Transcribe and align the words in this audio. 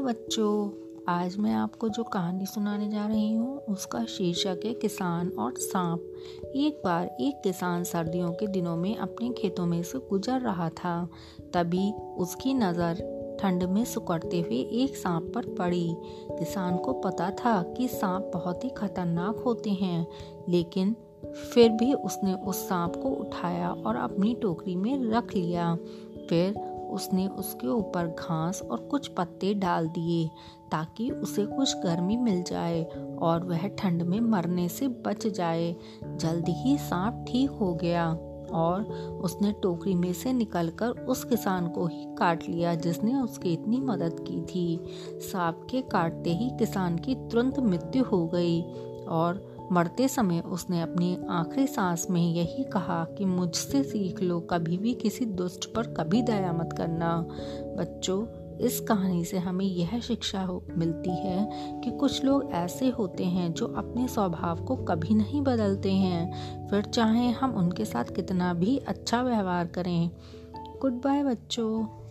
बच्चों, 0.00 0.70
आज 1.08 1.36
मैं 1.36 1.54
आपको 1.54 1.88
जो 1.88 2.04
कहानी 2.04 2.46
सुनाने 2.46 2.88
जा 2.90 3.06
रही 3.06 3.34
हूँ, 3.34 3.58
उसका 3.58 4.04
शीर्षक 4.04 4.60
है 4.64 4.74
किसान 4.74 5.28
और 5.28 5.54
सांप। 5.56 6.00
एक 6.56 6.82
बार 6.84 7.16
एक 7.20 7.40
किसान 7.44 7.84
सर्दियों 7.84 8.32
के 8.32 8.46
दिनों 8.46 8.76
में 8.76 8.96
अपने 8.96 9.30
खेतों 9.30 9.66
में 9.66 9.82
से 9.82 9.98
गुजर 9.98 10.40
रहा 10.40 10.68
था। 10.68 11.08
तभी 11.54 11.92
उसकी 11.92 12.54
नज़र 12.54 12.94
ठंड 13.40 13.62
में 13.62 13.84
सुकड़ते 13.84 14.40
हुए 14.40 14.58
एक 14.82 14.96
सांप 14.96 15.32
पर 15.34 15.46
पड़ी। 15.46 15.96
किसान 16.30 16.76
को 16.76 16.92
पता 16.92 17.30
था 17.30 17.62
कि 17.62 17.88
सांप 17.88 18.30
बहुत 18.34 18.64
ही 18.64 18.70
खतरनाक 18.70 19.36
होते 19.36 19.70
हैं, 19.70 20.06
लेकिन 20.48 20.96
फिर 21.54 21.70
भी 21.70 21.94
उसने 21.94 22.34
उस 22.34 22.68
सांप 22.68 22.96
को 22.96 23.08
उठाया 23.08 23.70
और 23.70 23.96
अपनी 23.96 24.34
टोकरी 24.34 24.76
में 24.76 25.10
रख 25.10 25.34
लिया। 25.34 25.78
फिर 26.28 26.71
उसने 26.92 27.26
उसके 27.28 27.68
ऊपर 27.68 28.06
घास 28.06 28.62
और 28.62 28.80
कुछ 28.80 29.08
पत्ते 29.08 29.54
डाल 29.54 29.88
दिए 29.88 30.28
ताकि 30.72 31.10
उसे 31.10 31.46
कुछ 31.46 31.76
गर्मी 31.76 32.16
मिल 32.16 32.42
जाए 32.42 32.82
और 33.22 33.44
वह 33.44 33.66
ठंड 33.68 34.02
में 34.02 34.20
मरने 34.20 34.68
से 34.68 34.88
बच 34.88 35.26
जाए। 35.26 35.74
जल्दी 36.04 36.52
ही 36.52 36.76
सांप 36.78 37.24
ठीक 37.28 37.50
हो 37.50 37.74
गया 37.74 38.10
और 38.52 38.82
उसने 39.22 39.52
टोकरी 39.52 39.94
में 39.94 40.12
से 40.12 40.32
निकलकर 40.32 40.88
उस 40.88 41.24
किसान 41.24 41.68
को 41.68 41.86
ही 41.86 42.04
काट 42.18 42.48
लिया 42.48 42.74
जिसने 42.74 43.14
उसकी 43.14 43.52
इतनी 43.52 43.80
मदद 43.80 44.20
की 44.20 44.40
थी। 44.42 44.80
सांप 45.20 45.66
के 45.70 45.82
काटते 45.82 46.32
ही 46.32 46.50
किसान 46.58 46.98
की 46.98 47.14
तुरंत 47.14 47.58
मृत्यु 47.58 48.04
हो 48.04 48.26
गई 48.26 48.62
और 49.08 49.51
मरते 49.72 50.08
समय 50.08 50.40
उसने 50.40 50.80
अपनी 50.82 51.18
आखिरी 51.30 51.66
सांस 51.66 52.06
में 52.10 52.32
यही 52.32 52.64
कहा 52.64 53.04
कि 53.04 53.24
मुझसे 53.24 53.82
सीख 53.82 54.22
लो, 54.22 54.40
कभी 54.40 54.78
भी 54.78 54.94
किसी 54.94 55.24
दुष्ट 55.24 55.74
पर 55.74 55.82
कभी 55.82 56.22
दया 56.22 56.52
मत 56.52 56.74
करना। 56.76 57.26
बच्चों, 57.76 58.26
इस 58.58 58.80
कहानी 58.80 59.24
से 59.24 59.38
हमें 59.38 59.64
यह 59.64 60.00
शिक्षा 60.00 60.60
मिलती 60.76 61.10
है 61.10 61.50
कि 61.84 61.90
कुछ 61.90 62.24
लोग 62.24 62.52
ऐसे 62.52 62.88
होते 62.88 63.24
हैं 63.24 63.52
जो 63.52 63.66
अपने 63.66 64.08
स्वभाव 64.08 64.64
को 64.64 64.76
कभी 64.76 65.14
नहीं 65.14 65.42
बदलते 65.42 65.92
हैं। 65.92 66.32
फिर 66.68 66.82
चाहे 66.82 67.30
हम 67.30 67.54
उनके 67.54 67.84
साथ 67.84 68.04
कितना 68.04 68.54
भी 68.54 68.78
अच्छा 68.78 69.22
व्यवहार 69.22 69.66
करें। 69.66 70.10
गुड 70.80 70.92
बाय 70.92 71.24
बच्चों। 71.24 72.01